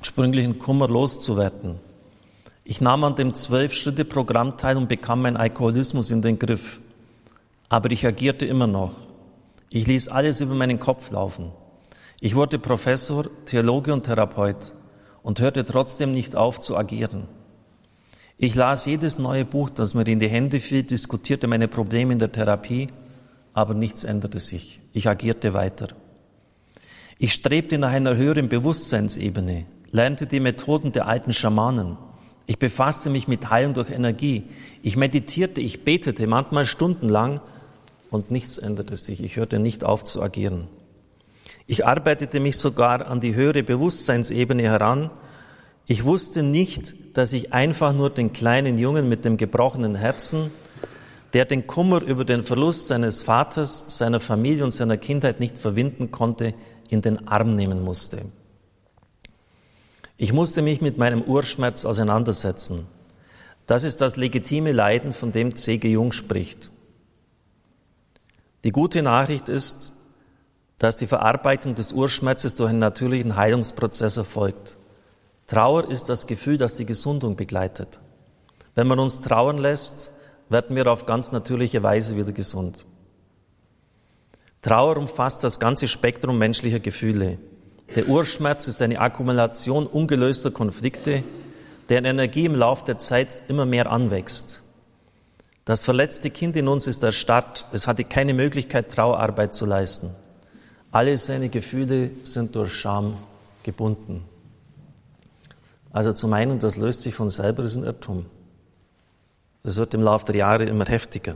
ursprünglichen 0.00 0.59
Kummer 0.59 0.88
loszuwerden. 0.88 1.78
Ich 2.64 2.80
nahm 2.80 3.04
an 3.04 3.16
dem 3.16 3.35
Zwölf-Schritte-Programm 3.35 4.57
teil 4.57 4.76
und 4.76 4.88
bekam 4.88 5.23
meinen 5.23 5.37
Alkoholismus 5.37 6.11
in 6.11 6.23
den 6.23 6.38
Griff. 6.38 6.80
Aber 7.69 7.90
ich 7.90 8.07
agierte 8.07 8.47
immer 8.47 8.66
noch. 8.66 8.95
Ich 9.69 9.87
ließ 9.87 10.09
alles 10.09 10.40
über 10.40 10.54
meinen 10.54 10.80
Kopf 10.80 11.11
laufen. 11.11 11.52
Ich 12.21 12.35
wurde 12.35 12.59
Professor, 12.59 13.26
Theologe 13.45 13.92
und 13.92 14.04
Therapeut 14.04 14.75
und 15.23 15.40
hörte 15.40 15.64
trotzdem 15.64 16.12
nicht 16.12 16.35
auf 16.35 16.61
zu 16.61 16.76
agieren. 16.76 17.28
Ich 18.38 18.54
las 18.54 18.87
jedes 18.87 19.19
neue 19.19 19.45
Buch, 19.45 19.69
das 19.69 19.92
mir 19.92 20.07
in 20.07 20.19
die 20.19 20.28
Hände 20.28 20.61
fiel, 20.61 20.83
diskutierte 20.83 21.47
meine 21.47 21.69
Probleme 21.69 22.14
in 22.14 22.19
der 22.19 22.33
Therapie, 22.33 22.88
aber 23.52 23.75
nichts 23.75 24.04
änderte 24.04 24.40
sich. 24.40 24.80
Ich 24.95 25.09
agierte 25.09 25.52
weiter. 25.52 25.88
Ich 27.19 27.35
strebte 27.35 27.76
nach 27.76 27.90
einer 27.90 28.16
höheren 28.16 28.49
Bewusstseinsebene, 28.49 29.66
lernte 29.91 30.27
die 30.27 30.41
Methoden 30.41 30.93
der 30.93 31.07
alten 31.07 31.33
Schamanen. 31.33 31.97
Ich 32.47 32.59
befasste 32.59 33.11
mich 33.11 33.29
mit 33.29 33.51
Heilung 33.51 33.75
durch 33.75 33.91
Energie. 33.91 34.45
Ich 34.83 34.97
meditierte, 34.97 35.61
ich 35.61 35.85
betete 35.85 36.27
manchmal 36.27 36.67
stundenlang 36.67 37.41
und 38.11 38.31
nichts 38.31 38.59
änderte 38.59 38.97
sich. 38.97 39.23
Ich 39.23 39.37
hörte 39.37 39.59
nicht 39.59 39.85
auf 39.85 40.05
zu 40.05 40.23
agieren. 40.23 40.67
Ich 41.67 41.87
arbeitete 41.87 42.41
mich 42.41 42.57
sogar 42.57 43.07
an 43.07 43.21
die 43.21 43.35
höhere 43.35 43.63
Bewusstseinsebene 43.63 44.65
heran 44.65 45.11
ich 45.91 46.05
wusste 46.05 46.45
nicht, 46.45 46.95
dass 47.17 47.33
ich 47.33 47.53
einfach 47.53 47.93
nur 47.93 48.11
den 48.11 48.33
kleinen 48.33 48.79
Jungen 48.79 49.09
mit 49.09 49.25
dem 49.25 49.37
gebrochenen 49.37 49.97
Herzen, 49.97 50.53
der 51.33 51.47
den 51.47 51.67
Kummer 51.67 52.01
über 52.01 52.25
den 52.25 52.45
Verlust 52.45 52.87
seines 52.87 53.23
Vaters, 53.23 53.87
seiner 53.89 54.21
Familie 54.21 54.63
und 54.63 54.71
seiner 54.71 54.97
Kindheit 54.97 55.41
nicht 55.41 55.59
verwinden 55.59 56.13
konnte, 56.13 56.55
in 56.91 57.03
den 57.03 57.27
Arm 57.27 57.57
nehmen 57.57 57.83
musste. 57.83 58.23
Ich 60.23 60.35
musste 60.35 60.61
mich 60.61 60.83
mit 60.83 60.99
meinem 60.99 61.23
Urschmerz 61.23 61.87
auseinandersetzen. 61.87 62.87
Das 63.65 63.85
ist 63.85 64.03
das 64.03 64.17
legitime 64.17 64.71
Leiden, 64.71 65.15
von 65.15 65.33
dem 65.33 65.57
C.G. 65.57 65.93
Jung 65.93 66.12
spricht. 66.12 66.71
Die 68.62 68.71
gute 68.71 69.00
Nachricht 69.00 69.49
ist, 69.49 69.95
dass 70.77 70.99
die 70.99 71.07
Verarbeitung 71.07 71.75
des 71.75 71.93
Urschmerzes 71.93 72.55
durch 72.55 72.69
einen 72.69 72.81
natürlichen 72.81 73.35
Heilungsprozess 73.35 74.19
erfolgt. 74.19 74.77
Trauer 75.47 75.89
ist 75.89 76.11
das 76.11 76.27
Gefühl, 76.27 76.59
das 76.59 76.75
die 76.75 76.85
Gesundung 76.85 77.35
begleitet. 77.35 77.99
Wenn 78.75 78.89
man 78.89 78.99
uns 78.99 79.23
trauern 79.23 79.57
lässt, 79.57 80.11
werden 80.50 80.77
wir 80.77 80.87
auf 80.93 81.07
ganz 81.07 81.33
natürliche 81.33 81.83
Weise 81.83 82.19
wieder 82.19 82.33
gesund. 82.33 82.85
Trauer 84.61 84.99
umfasst 84.99 85.45
das 85.45 85.59
ganze 85.59 85.89
Spektrum 85.89 86.37
menschlicher 86.37 86.81
Gefühle. 86.81 87.39
Der 87.97 88.09
Urschmerz 88.09 88.69
ist 88.69 88.81
eine 88.83 89.01
Akkumulation 89.01 89.87
ungelöster 89.87 90.53
Konflikte, 90.53 91.25
deren 91.89 92.05
Energie 92.05 92.45
im 92.45 92.55
Laufe 92.55 92.85
der 92.85 92.99
Zeit 92.99 93.43
immer 93.49 93.67
mehr 93.67 93.91
anwächst. 93.91 94.63
Das 95.65 95.85
verletzte 95.85 96.31
Kind 96.31 96.55
in 96.55 96.69
uns 96.69 96.87
ist 96.87 97.03
erstarrt, 97.03 97.67
es 97.73 97.89
hatte 97.89 98.05
keine 98.05 98.33
Möglichkeit, 98.33 98.93
Trauerarbeit 98.93 99.55
zu 99.55 99.67
leisten. 99.67 100.11
Alle 100.93 101.17
seine 101.17 101.49
Gefühle 101.49 102.13
sind 102.23 102.55
durch 102.55 102.73
Scham 102.73 103.17
gebunden. 103.65 104.25
Also 105.93 106.13
zu 106.13 106.29
meinen, 106.29 106.61
das 106.61 106.77
löst 106.77 107.03
sich 107.03 107.15
von 107.17 107.29
selber, 107.29 107.65
ist 107.65 107.75
ein 107.75 107.83
Irrtum. 107.83 108.27
Das 109.65 109.77
wird 109.79 109.95
im 109.95 110.03
Laufe 110.03 110.27
der 110.27 110.37
Jahre 110.37 110.65
immer 110.65 110.87
heftiger. 110.87 111.35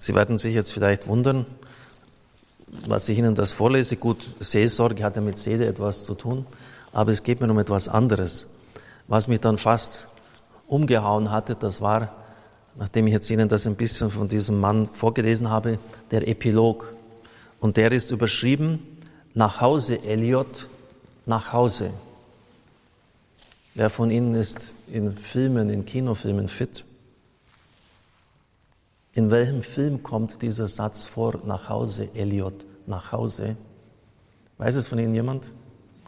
Sie 0.00 0.16
werden 0.16 0.38
sich 0.38 0.54
jetzt 0.54 0.72
vielleicht 0.72 1.06
wundern, 1.06 1.46
was 2.88 3.08
ich 3.08 3.18
Ihnen 3.18 3.34
das 3.34 3.52
vorlese. 3.52 3.96
Gut, 3.96 4.28
Seelsorge 4.40 5.02
hat 5.04 5.16
ja 5.16 5.22
mit 5.22 5.38
Seele 5.38 5.66
etwas 5.66 6.04
zu 6.04 6.14
tun, 6.14 6.46
aber 6.92 7.10
es 7.10 7.22
geht 7.22 7.40
mir 7.40 7.50
um 7.50 7.58
etwas 7.58 7.88
anderes. 7.88 8.46
Was 9.08 9.28
mich 9.28 9.40
dann 9.40 9.58
fast 9.58 10.08
umgehauen 10.66 11.30
hatte, 11.30 11.54
das 11.54 11.80
war, 11.80 12.12
nachdem 12.76 13.06
ich 13.06 13.12
jetzt 13.12 13.30
Ihnen 13.30 13.48
das 13.48 13.66
ein 13.66 13.76
bisschen 13.76 14.10
von 14.10 14.28
diesem 14.28 14.60
Mann 14.60 14.86
vorgelesen 14.86 15.50
habe, 15.50 15.78
der 16.10 16.26
Epilog. 16.26 16.92
Und 17.60 17.76
der 17.76 17.92
ist 17.92 18.10
überschrieben, 18.10 18.80
nach 19.34 19.60
Hause, 19.60 20.02
Eliot, 20.04 20.68
nach 21.26 21.52
Hause. 21.52 21.90
Wer 23.74 23.90
von 23.90 24.10
Ihnen 24.10 24.34
ist 24.34 24.74
in 24.92 25.16
Filmen, 25.16 25.68
in 25.70 25.84
Kinofilmen 25.84 26.48
fit? 26.48 26.84
In 29.16 29.30
welchem 29.30 29.62
Film 29.62 30.02
kommt 30.02 30.42
dieser 30.42 30.66
Satz 30.66 31.04
vor, 31.04 31.40
nach 31.46 31.68
Hause, 31.68 32.08
Elliot, 32.14 32.66
nach 32.86 33.12
Hause? 33.12 33.56
Weiß 34.58 34.74
es 34.74 34.86
von 34.86 34.98
Ihnen 34.98 35.14
jemand? 35.14 35.44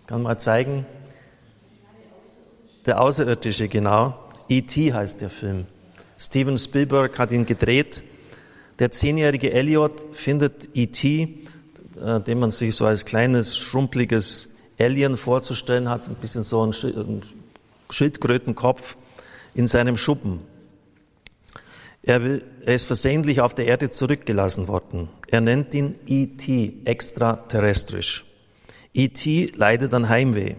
Kann 0.08 0.22
mal 0.22 0.38
zeigen? 0.38 0.84
Der 2.84 3.00
Außerirdische, 3.00 3.68
genau. 3.68 4.18
E.T. 4.48 4.92
heißt 4.92 5.20
der 5.20 5.30
Film. 5.30 5.66
Steven 6.18 6.56
Spielberg 6.58 7.16
hat 7.16 7.30
ihn 7.30 7.46
gedreht. 7.46 8.02
Der 8.80 8.90
zehnjährige 8.90 9.52
Elliot 9.52 10.04
findet 10.10 10.68
E.T., 10.75 11.44
äh, 12.02 12.20
den 12.20 12.40
man 12.40 12.50
sich 12.50 12.75
so 12.75 12.86
als 12.86 13.04
kleines, 13.04 13.56
schrumpeliges 13.56 14.48
Alien 14.80 15.16
vorzustellen 15.16 15.88
hat, 15.88 16.08
ein 16.08 16.16
bisschen 16.16 16.42
so 16.42 16.66
ein 16.66 16.75
Schildkrötenkopf 17.88 18.96
in 19.54 19.68
seinem 19.68 19.96
Schuppen. 19.96 20.40
Er, 22.06 22.22
will, 22.22 22.44
er 22.64 22.75
ist 22.75 22.86
versehentlich 22.86 23.40
auf 23.40 23.52
der 23.52 23.66
Erde 23.66 23.90
zurückgelassen 23.90 24.68
worden. 24.68 25.08
Er 25.26 25.40
nennt 25.40 25.75
ihn 25.75 25.96
E.T., 26.06 26.72
extraterrestrisch. 26.84 28.25
E.T. 28.94 29.52
leidet 29.56 29.92
an 29.92 30.08
Heimweh. 30.08 30.54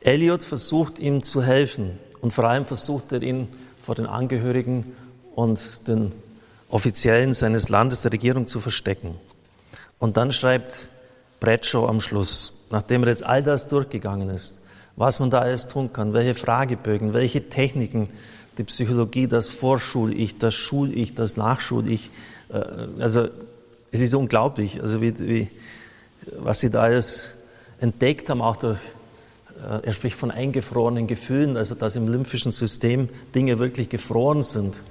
Elliot 0.00 0.42
versucht 0.42 0.98
ihm 0.98 1.22
zu 1.22 1.42
helfen 1.42 1.98
und 2.20 2.32
vor 2.32 2.44
allem 2.44 2.66
versucht 2.66 3.12
er 3.12 3.22
ihn 3.22 3.48
vor 3.84 3.94
den 3.94 4.06
Angehörigen 4.06 4.96
und 5.36 5.86
den 5.86 6.12
Offiziellen 6.68 7.32
seines 7.32 7.68
Landes, 7.68 8.02
der 8.02 8.12
Regierung 8.12 8.48
zu 8.48 8.60
verstecken. 8.60 9.16
Und 10.00 10.16
dann 10.16 10.32
schreibt 10.32 10.90
Bradshaw 11.38 11.86
am 11.86 12.00
Schluss, 12.00 12.66
nachdem 12.70 13.04
er 13.04 13.10
jetzt 13.10 13.24
all 13.24 13.42
das 13.42 13.68
durchgegangen 13.68 14.30
ist, 14.30 14.60
was 14.96 15.20
man 15.20 15.30
da 15.30 15.38
alles 15.38 15.68
tun 15.68 15.92
kann, 15.92 16.12
welche 16.12 16.34
Fragebögen, 16.34 17.14
welche 17.14 17.48
Techniken, 17.48 18.08
die 18.58 18.64
Psychologie, 18.64 19.26
das 19.26 19.48
Vorschul-Ich, 19.48 20.38
das 20.38 20.54
Schul-Ich, 20.54 21.14
das 21.14 21.36
Nachschul-Ich. 21.36 22.10
Äh, 22.50 22.62
also 22.98 23.28
es 23.90 24.00
ist 24.00 24.14
unglaublich, 24.14 24.80
also 24.80 25.00
wie, 25.00 25.18
wie, 25.18 25.50
was 26.38 26.60
sie 26.60 26.70
da 26.70 26.82
alles 26.82 27.30
entdeckt 27.80 28.30
haben, 28.30 28.42
auch 28.42 28.56
durch, 28.56 28.78
äh, 29.62 29.86
er 29.86 29.92
spricht 29.92 30.16
von 30.16 30.30
eingefrorenen 30.30 31.06
Gefühlen, 31.06 31.56
also 31.56 31.74
dass 31.74 31.96
im 31.96 32.08
lymphischen 32.08 32.52
System 32.52 33.08
Dinge 33.34 33.58
wirklich 33.58 33.88
gefroren 33.88 34.42
sind. 34.42 34.82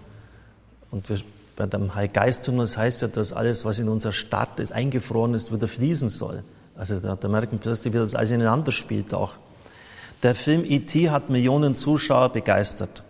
Und 0.92 1.10
wir, 1.10 1.18
bei 1.56 1.66
dem 1.66 1.94
Heilgeistturnus 1.96 2.78
heißt 2.78 3.04
ja, 3.04 3.08
dass 3.08 3.34
alles, 3.34 3.66
was 3.66 3.80
in 3.80 3.90
unserer 3.90 4.14
Stadt 4.14 4.60
ist, 4.60 4.72
eingefroren 4.72 5.34
ist, 5.34 5.54
wieder 5.54 5.68
fließen 5.68 6.10
soll. 6.10 6.44
Also 6.76 7.00
da, 7.00 7.16
da 7.16 7.28
merken 7.28 7.60
plötzlich, 7.60 7.94
wie 7.94 7.98
das 7.98 8.16
alles 8.16 8.32
ineinander 8.32 8.72
spielt 8.72 9.14
auch. 9.14 9.34
Der 10.24 10.34
Film 10.36 10.64
E.T. 10.66 11.10
hat 11.10 11.30
Millionen 11.30 11.76
Zuschauer 11.76 12.30
begeistert. 12.30 13.04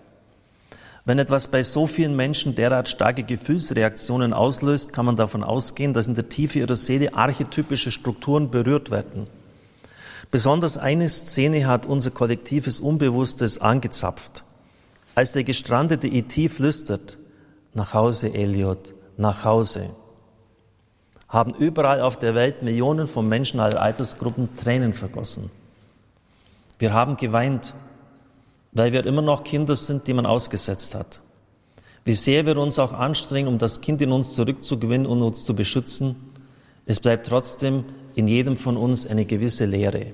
Wenn 1.05 1.19
etwas 1.19 1.49
bei 1.49 1.63
so 1.63 1.85
vielen 1.85 2.15
Menschen 2.15 2.55
derart 2.55 2.87
starke 2.87 3.23
Gefühlsreaktionen 3.23 4.33
auslöst, 4.33 4.93
kann 4.93 5.05
man 5.05 5.17
davon 5.17 5.43
ausgehen, 5.43 5.93
dass 5.93 6.07
in 6.07 6.15
der 6.15 6.29
Tiefe 6.29 6.59
ihrer 6.59 6.77
Seele 6.77 7.13
archetypische 7.13 7.91
Strukturen 7.91 8.51
berührt 8.51 8.89
werden. 8.89 9.27
Besonders 10.31 10.77
eine 10.77 11.09
Szene 11.09 11.67
hat 11.67 11.85
unser 11.85 12.11
kollektives 12.11 12.79
Unbewusstes 12.79 13.59
angezapft. 13.59 14.45
Als 15.13 15.33
der 15.33 15.43
gestrandete 15.43 16.07
E.T. 16.07 16.49
flüstert, 16.49 17.17
nach 17.73 17.93
Hause, 17.93 18.33
Elliot, 18.33 18.93
nach 19.17 19.43
Hause, 19.43 19.89
haben 21.27 21.53
überall 21.53 21.99
auf 22.01 22.17
der 22.17 22.33
Welt 22.33 22.63
Millionen 22.63 23.07
von 23.07 23.27
Menschen 23.27 23.59
aller 23.59 23.81
Altersgruppen 23.81 24.55
Tränen 24.55 24.93
vergossen. 24.93 25.51
Wir 26.79 26.93
haben 26.93 27.17
geweint, 27.17 27.73
weil 28.73 28.91
wir 28.91 29.05
immer 29.05 29.21
noch 29.21 29.43
Kinder 29.43 29.75
sind, 29.75 30.07
die 30.07 30.13
man 30.13 30.25
ausgesetzt 30.25 30.95
hat. 30.95 31.19
Wie 32.05 32.13
sehr 32.13 32.45
wir 32.45 32.57
uns 32.57 32.79
auch 32.79 32.91
anstrengen, 32.91 33.47
um 33.47 33.57
das 33.57 33.81
Kind 33.81 34.01
in 34.01 34.11
uns 34.11 34.33
zurückzugewinnen 34.33 35.07
und 35.07 35.21
uns 35.21 35.45
zu 35.45 35.55
beschützen, 35.55 36.15
es 36.85 36.99
bleibt 36.99 37.27
trotzdem 37.27 37.85
in 38.15 38.27
jedem 38.27 38.57
von 38.57 38.75
uns 38.75 39.07
eine 39.07 39.25
gewisse 39.25 39.65
Leere. 39.65 40.07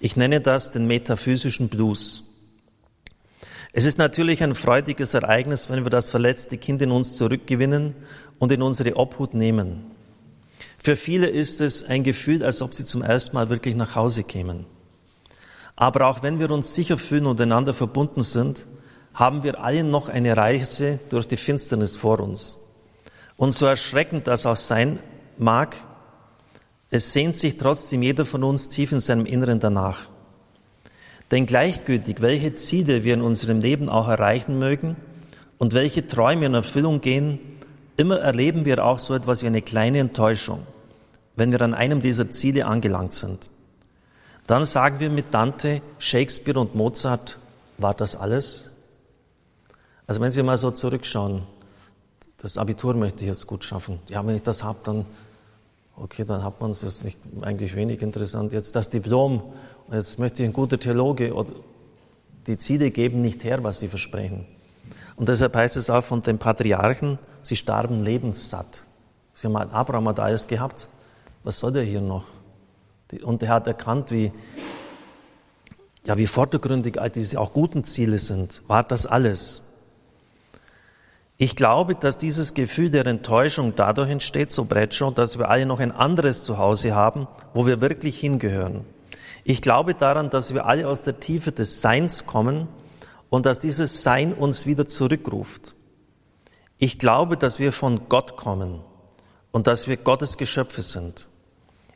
Ich 0.00 0.16
nenne 0.16 0.40
das 0.40 0.70
den 0.70 0.86
metaphysischen 0.86 1.68
Blues. 1.68 2.34
Es 3.72 3.86
ist 3.86 3.98
natürlich 3.98 4.42
ein 4.42 4.54
freudiges 4.54 5.14
Ereignis, 5.14 5.70
wenn 5.70 5.84
wir 5.84 5.90
das 5.90 6.08
verletzte 6.08 6.58
Kind 6.58 6.82
in 6.82 6.90
uns 6.90 7.16
zurückgewinnen 7.16 7.94
und 8.38 8.52
in 8.52 8.62
unsere 8.62 8.96
Obhut 8.96 9.34
nehmen. 9.34 9.82
Für 10.78 10.96
viele 10.96 11.26
ist 11.26 11.62
es 11.62 11.82
ein 11.82 12.04
Gefühl, 12.04 12.44
als 12.44 12.60
ob 12.60 12.74
sie 12.74 12.84
zum 12.84 13.02
ersten 13.02 13.34
Mal 13.34 13.48
wirklich 13.48 13.74
nach 13.74 13.94
Hause 13.94 14.22
kämen. 14.22 14.66
Aber 15.76 16.06
auch 16.06 16.22
wenn 16.22 16.38
wir 16.38 16.50
uns 16.50 16.74
sicher 16.74 16.98
fühlen 16.98 17.26
und 17.26 17.40
einander 17.40 17.74
verbunden 17.74 18.22
sind, 18.22 18.66
haben 19.12 19.42
wir 19.42 19.60
alle 19.60 19.84
noch 19.84 20.08
eine 20.08 20.36
Reise 20.36 21.00
durch 21.08 21.26
die 21.26 21.36
Finsternis 21.36 21.96
vor 21.96 22.20
uns. 22.20 22.58
Und 23.36 23.52
so 23.52 23.66
erschreckend 23.66 24.26
das 24.26 24.46
auch 24.46 24.56
sein 24.56 24.98
mag, 25.38 25.76
es 26.90 27.12
sehnt 27.12 27.34
sich 27.34 27.56
trotzdem 27.56 28.02
jeder 28.02 28.24
von 28.24 28.44
uns 28.44 28.68
tief 28.68 28.92
in 28.92 29.00
seinem 29.00 29.26
Inneren 29.26 29.58
danach. 29.58 29.98
Denn 31.30 31.46
gleichgültig, 31.46 32.20
welche 32.20 32.54
Ziele 32.54 33.02
wir 33.02 33.14
in 33.14 33.22
unserem 33.22 33.60
Leben 33.60 33.88
auch 33.88 34.06
erreichen 34.06 34.58
mögen 34.58 34.96
und 35.58 35.72
welche 35.74 36.06
Träume 36.06 36.46
in 36.46 36.54
Erfüllung 36.54 37.00
gehen, 37.00 37.40
immer 37.96 38.18
erleben 38.18 38.64
wir 38.64 38.84
auch 38.84 38.98
so 38.98 39.14
etwas 39.14 39.42
wie 39.42 39.48
eine 39.48 39.62
kleine 39.62 39.98
Enttäuschung, 39.98 40.66
wenn 41.34 41.50
wir 41.50 41.62
an 41.62 41.74
einem 41.74 42.00
dieser 42.00 42.30
Ziele 42.30 42.66
angelangt 42.66 43.14
sind. 43.14 43.50
Dann 44.46 44.64
sagen 44.64 45.00
wir 45.00 45.10
mit 45.10 45.32
Dante, 45.32 45.80
Shakespeare 45.98 46.60
und 46.60 46.74
Mozart, 46.74 47.38
war 47.78 47.94
das 47.94 48.14
alles? 48.14 48.70
Also 50.06 50.20
wenn 50.20 50.32
Sie 50.32 50.42
mal 50.42 50.56
so 50.56 50.70
zurückschauen, 50.70 51.42
das 52.38 52.58
Abitur 52.58 52.92
möchte 52.94 53.24
ich 53.24 53.28
jetzt 53.28 53.46
gut 53.46 53.64
schaffen. 53.64 54.00
Ja, 54.08 54.24
wenn 54.26 54.36
ich 54.36 54.42
das 54.42 54.62
habe, 54.62 54.78
dann, 54.84 55.06
okay, 55.96 56.24
dann 56.24 56.44
hat 56.44 56.60
man 56.60 56.72
es, 56.72 56.82
ist 56.82 57.04
nicht, 57.04 57.18
eigentlich 57.40 57.74
wenig 57.74 58.02
interessant. 58.02 58.52
Jetzt 58.52 58.76
das 58.76 58.90
Diplom, 58.90 59.42
jetzt 59.90 60.18
möchte 60.18 60.42
ich 60.42 60.48
ein 60.50 60.52
guter 60.52 60.78
Theologe, 60.78 61.32
oder 61.32 61.52
die 62.46 62.58
Ziele 62.58 62.90
geben 62.90 63.22
nicht 63.22 63.44
her, 63.44 63.64
was 63.64 63.78
sie 63.78 63.88
versprechen. 63.88 64.46
Und 65.16 65.30
deshalb 65.30 65.56
heißt 65.56 65.78
es 65.78 65.88
auch 65.88 66.04
von 66.04 66.20
den 66.20 66.36
Patriarchen, 66.36 67.18
sie 67.42 67.56
starben 67.56 68.04
lebenssatt. 68.04 68.82
Sie 69.34 69.46
haben, 69.46 69.56
Abraham 69.56 70.08
hat 70.08 70.20
alles 70.20 70.46
gehabt. 70.46 70.86
Was 71.44 71.58
soll 71.58 71.72
der 71.72 71.84
hier 71.84 72.02
noch? 72.02 72.24
Und 73.22 73.42
er 73.42 73.50
hat 73.50 73.66
erkannt, 73.66 74.10
wie, 74.10 74.32
ja, 76.04 76.16
wie 76.16 76.26
vordergründig 76.26 77.00
all 77.00 77.10
diese 77.10 77.40
auch 77.40 77.52
guten 77.52 77.84
Ziele 77.84 78.18
sind. 78.18 78.62
War 78.66 78.82
das 78.82 79.06
alles? 79.06 79.62
Ich 81.36 81.56
glaube, 81.56 81.96
dass 81.96 82.16
dieses 82.16 82.54
Gefühl 82.54 82.90
der 82.90 83.06
Enttäuschung 83.06 83.74
dadurch 83.74 84.10
entsteht, 84.10 84.52
so 84.52 84.64
Bradshaw, 84.64 85.10
dass 85.10 85.36
wir 85.38 85.50
alle 85.50 85.66
noch 85.66 85.80
ein 85.80 85.90
anderes 85.90 86.44
Zuhause 86.44 86.94
haben, 86.94 87.26
wo 87.54 87.66
wir 87.66 87.80
wirklich 87.80 88.18
hingehören. 88.20 88.84
Ich 89.42 89.60
glaube 89.60 89.94
daran, 89.94 90.30
dass 90.30 90.54
wir 90.54 90.64
alle 90.66 90.88
aus 90.88 91.02
der 91.02 91.20
Tiefe 91.20 91.50
des 91.52 91.80
Seins 91.80 92.24
kommen 92.24 92.68
und 93.30 93.46
dass 93.46 93.58
dieses 93.58 94.02
Sein 94.02 94.32
uns 94.32 94.64
wieder 94.64 94.86
zurückruft. 94.86 95.74
Ich 96.78 96.98
glaube, 96.98 97.36
dass 97.36 97.58
wir 97.58 97.72
von 97.72 98.08
Gott 98.08 98.36
kommen 98.36 98.80
und 99.50 99.66
dass 99.66 99.88
wir 99.88 99.96
Gottes 99.96 100.38
Geschöpfe 100.38 100.82
sind. 100.82 101.28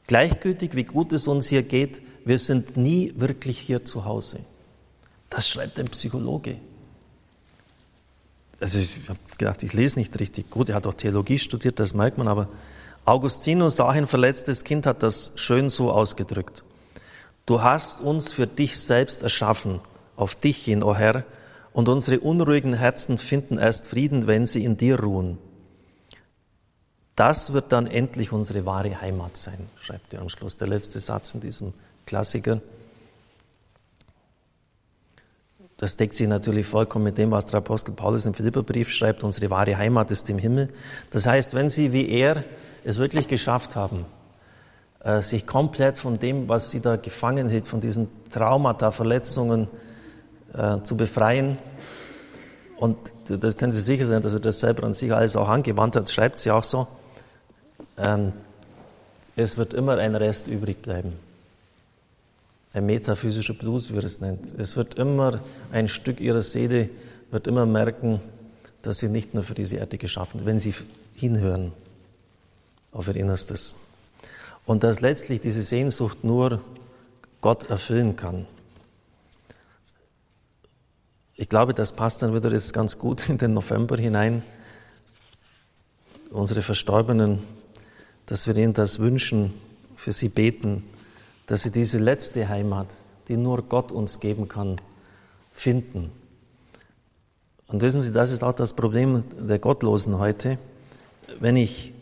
Gleichgültig, 0.09 0.75
wie 0.75 0.85
gut 0.85 1.13
es 1.13 1.29
uns 1.29 1.49
hier 1.49 1.63
geht, 1.63 2.03
wir 2.25 2.39
sind 2.39 2.77
nie 2.77 3.13
wirklich 3.17 3.61
hier 3.61 3.85
zu 3.85 4.05
Hause. 4.05 4.41
Das 5.31 5.49
schreibt 5.49 5.79
ein 5.79 5.89
Psychologe. 5.89 6.57
Also 8.59 8.81
ich 8.81 8.97
habe 9.07 9.19
gedacht, 9.37 9.63
ich 9.63 9.75
lese 9.75 9.99
nicht 9.99 10.19
richtig 10.19 10.51
gut. 10.51 10.71
Er 10.71 10.77
hat 10.77 10.87
auch 10.87 10.95
Theologie 10.95 11.39
studiert, 11.39 11.79
das 11.79 11.95
merkt 11.95 12.19
man, 12.19 12.27
aber 12.27 12.49
Augustinus, 13.05 13.77
sah 13.77 13.91
ein 13.91 14.07
verletztes 14.07 14.65
Kind, 14.65 14.87
hat 14.87 15.03
das 15.03 15.33
schön 15.37 15.69
so 15.69 15.93
ausgedrückt. 15.93 16.63
Du 17.47 17.63
hast 17.63 18.01
uns 18.01 18.33
für 18.33 18.47
dich 18.47 18.79
selbst 18.79 19.23
erschaffen, 19.23 19.81
auf 20.17 20.35
dich 20.35 20.65
hin, 20.65 20.83
o 20.83 20.89
oh 20.89 20.95
Herr, 20.95 21.25
und 21.73 21.89
unsere 21.89 22.21
unruhigen 22.21 22.75
Herzen 22.75 23.19
finden 23.19 23.59
erst 23.59 23.89
Frieden, 23.89 24.27
wenn 24.27 24.47
sie 24.47 24.65
in 24.65 24.79
dir 24.79 25.01
ruhen. 25.01 25.39
Das 27.19 27.53
wird 27.53 27.73
dann 27.73 27.89
endlich 27.89 28.31
unsere 28.31 28.65
wahre 28.65 29.01
Heimat 29.01 29.37
sein, 29.37 29.69
schreibt 29.81 30.15
er 30.15 30.21
am 30.21 30.29
Schluss. 30.29 30.57
Der 30.57 30.69
letzte 30.69 31.01
Satz 31.01 31.35
in 31.35 31.41
diesem 31.41 31.75
Klassiker. 32.07 32.61
Das 35.79 35.97
deckt 35.97 36.15
sich 36.15 36.29
natürlich 36.29 36.69
vollkommen 36.69 37.07
mit 37.07 37.19
dem, 37.19 37.33
was 37.33 37.47
der 37.47 37.59
Apostel 37.59 37.91
Paulus 37.91 38.25
im 38.25 38.35
Philipperbrief 38.35 38.91
schreibt. 38.91 39.25
Unsere 39.25 39.51
wahre 39.51 39.77
Heimat 39.77 40.13
ist 40.13 40.31
im 40.31 40.39
Himmel. 40.39 40.73
Das 41.11 41.27
heißt, 41.27 41.55
wenn 41.55 41.69
Sie 41.69 41.93
wie 41.93 42.09
er 42.09 42.45
es 42.85 42.99
wirklich 42.99 43.27
geschafft 43.27 43.75
haben, 43.75 44.07
äh, 45.01 45.21
sich 45.21 45.45
komplett 45.45 45.99
von 45.99 46.21
dem, 46.21 46.49
was 46.49 46.71
Sie 46.71 46.79
da 46.79 46.95
gefangen 46.95 47.49
hält, 47.49 47.67
von 47.67 47.81
diesen 47.81 48.07
Traumata, 48.31 48.93
Verletzungen 48.93 49.67
äh, 50.55 50.83
zu 50.83 50.97
befreien, 50.97 51.59
und 52.77 52.97
das 53.27 53.57
können 53.57 53.73
Sie 53.73 53.81
sicher 53.81 54.07
sein, 54.07 54.23
dass 54.23 54.35
er 54.35 54.39
das 54.39 54.61
selber 54.61 54.85
an 54.85 54.95
sich 54.95 55.13
alles 55.13 55.35
auch 55.35 55.49
angewandt 55.49 55.97
hat, 55.97 56.09
schreibt 56.11 56.39
sie 56.39 56.53
auch 56.53 56.63
so, 56.63 56.87
ähm, 57.99 58.33
es 59.37 59.57
wird 59.57 59.75
immer 59.75 59.99
ein 59.99 60.15
Rest 60.15 60.49
übrig 60.49 60.83
bleiben. 60.83 61.13
Ein 62.73 62.87
metaphysischer 62.87 63.55
Blues, 63.55 63.93
wie 63.93 63.97
er 63.97 64.05
es 64.05 64.21
nennt. 64.21 64.59
Es 64.59 64.77
wird 64.77 64.95
immer 64.95 65.41
ein 65.73 65.89
Stück 65.89 66.21
ihrer 66.21 66.43
Seele, 66.43 66.91
wird 67.31 67.47
immer 67.47 67.65
merken, 67.65 68.21
dass 68.83 68.99
sie 68.99 69.09
nicht 69.09 69.35
nur 69.35 69.43
für 69.43 69.55
diese 69.55 69.77
Erde 69.77 69.99
geschaffen, 69.99 70.45
wenn 70.45 70.59
sie 70.59 70.75
hinhören 71.15 71.73
auf 72.93 73.09
ihr 73.09 73.17
Innerstes. 73.17 73.77
Und 74.67 74.83
dass 74.83 75.01
letztlich 75.01 75.41
diese 75.41 75.63
Sehnsucht 75.63 76.25
nur 76.25 76.61
Gott 77.41 77.71
erfüllen 77.71 78.17
kann. 78.17 78.47
Ich 81.37 81.49
glaube, 81.49 81.73
das 81.73 81.93
passt 81.93 82.23
dann 82.23 82.35
wieder 82.35 82.51
jetzt 82.53 82.73
ganz 82.73 82.99
gut 82.99 83.29
in 83.29 83.39
den 83.39 83.55
November 83.55 83.97
hinein. 83.97 84.43
Unsere 86.31 86.63
Verstorbenen 86.63 87.39
dass 88.29 88.47
wir 88.47 88.55
ihnen 88.57 88.75
das 88.75 88.99
wünschen, 88.99 89.55
für 89.97 90.13
sie 90.13 90.29
beten, 90.29 90.85
dass 91.47 91.63
sie 91.63 91.73
diese 91.73 91.99
letzte 91.99 92.49
Heimat, 92.49 92.89
die 93.27 93.39
nur 93.39 93.63
Gott 93.63 93.91
uns 93.91 94.21
geben 94.21 94.49
kann, 94.49 94.81
finden. 95.53 96.13
Und 97.67 97.83
wissen 97.83 98.03
Sie, 98.03 98.13
das 98.13 98.31
ist 98.31 98.45
auch 98.45 98.53
das 98.53 98.75
Problem 98.75 99.25
der 99.41 99.59
Gottlosen 99.59 100.19
heute. 100.19 100.59
Wenn 101.41 101.57
ich 101.57 101.93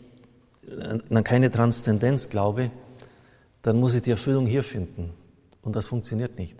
an 1.09 1.23
keine 1.23 1.49
Transzendenz 1.49 2.29
glaube, 2.29 2.71
dann 3.61 3.79
muss 3.79 3.93
ich 3.93 4.01
die 4.01 4.11
Erfüllung 4.11 4.45
hier 4.45 4.63
finden. 4.63 5.13
Und 5.61 5.75
das 5.75 5.85
funktioniert 5.85 6.37
nicht. 6.37 6.57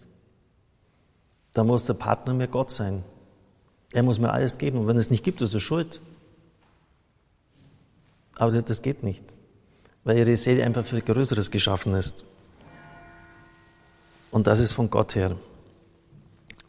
Da 1.54 1.64
muss 1.64 1.86
der 1.86 1.94
Partner 1.94 2.34
mir 2.34 2.48
Gott 2.48 2.72
sein. 2.72 3.04
Er 3.92 4.04
muss 4.04 4.20
mir 4.20 4.32
alles 4.32 4.58
geben. 4.58 4.80
Und 4.80 4.88
wenn 4.88 4.98
es 4.98 5.10
nicht 5.10 5.24
gibt, 5.24 5.42
ist 5.42 5.54
er 5.54 5.60
schuld. 5.60 6.02
Aber 8.36 8.62
das 8.62 8.82
geht 8.82 9.04
nicht 9.04 9.37
weil 10.08 10.20
ihre 10.20 10.38
Seele 10.38 10.64
einfach 10.64 10.86
für 10.86 11.02
Größeres 11.02 11.52
geschaffen 11.52 11.94
ist. 11.94 12.24
Und 14.32 14.48
das 14.48 14.62
ist 14.62 14.72
von 14.72 14.90
Gott 14.90 15.16
her. 15.16 15.36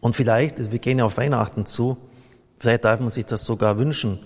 Und 0.01 0.17
vielleicht, 0.17 0.73
wir 0.73 0.79
gehen 0.81 0.99
ja 0.99 1.05
auf 1.05 1.19
Weihnachten 1.19 1.65
zu, 1.65 1.97
vielleicht 2.59 2.85
darf 2.85 2.99
man 2.99 3.11
sich 3.11 3.27
das 3.27 3.45
sogar 3.45 3.79
wünschen. 3.79 4.19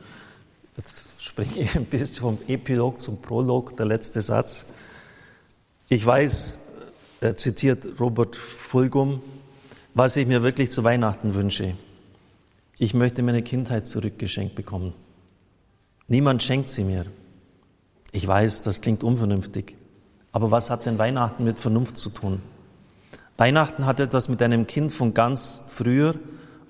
Jetzt 0.78 1.10
springe 1.18 1.58
ich 1.58 1.76
ein 1.76 1.84
bisschen 1.84 2.22
vom 2.22 2.38
Epilog 2.48 3.02
zum 3.02 3.20
Prolog, 3.20 3.76
der 3.76 3.84
letzte 3.84 4.22
Satz. 4.22 4.64
Ich 5.90 6.06
weiß, 6.06 6.60
er 7.20 7.36
zitiert 7.36 8.00
Robert 8.00 8.34
Fulgum, 8.34 9.20
was 9.92 10.16
ich 10.16 10.26
mir 10.26 10.42
wirklich 10.42 10.70
zu 10.70 10.84
Weihnachten 10.84 11.34
wünsche. 11.34 11.76
Ich 12.78 12.94
möchte 12.94 13.22
meine 13.22 13.42
Kindheit 13.42 13.86
zurückgeschenkt 13.86 14.54
bekommen. 14.54 14.94
Niemand 16.08 16.42
schenkt 16.42 16.70
sie 16.70 16.84
mir. 16.84 17.04
Ich 18.12 18.26
weiß, 18.26 18.62
das 18.62 18.82
klingt 18.82 19.02
unvernünftig. 19.02 19.76
Aber 20.30 20.50
was 20.50 20.70
hat 20.70 20.86
denn 20.86 20.98
Weihnachten 20.98 21.44
mit 21.44 21.58
Vernunft 21.58 21.96
zu 21.96 22.10
tun? 22.10 22.40
Weihnachten 23.38 23.86
hat 23.86 24.00
etwas 24.00 24.28
mit 24.28 24.42
einem 24.42 24.66
Kind 24.66 24.92
von 24.92 25.14
ganz 25.14 25.62
früher 25.68 26.14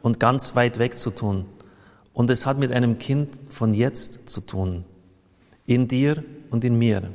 und 0.01 0.21
ganz 0.21 0.55
weit 0.55 0.79
weg 0.79 0.99
zu 0.99 1.11
tun. 1.11 1.47
Und 2.15 2.31
es 2.31 2.47
hat 2.47 2.59
mit 2.59 2.73
einem 2.73 2.99
Kind 2.99 3.39
von 3.51 3.73
jetzt 3.73 4.31
zu 4.31 4.41
tun. 4.41 4.85
In 5.67 5.89
dir 5.89 6.23
und 6.51 6.65
in 6.65 6.77
mir. 6.77 7.11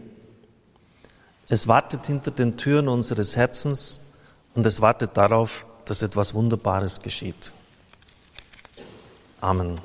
Es 1.50 1.68
wartet 1.68 2.06
hinter 2.06 2.32
den 2.32 2.58
Türen 2.58 2.88
unseres 2.90 3.38
Herzens 3.38 4.02
und 4.54 4.66
es 4.66 4.82
wartet 4.82 5.16
darauf, 5.16 5.66
dass 5.86 6.02
etwas 6.02 6.34
Wunderbares 6.34 7.02
geschieht. 7.02 7.54
Amen. 9.40 9.80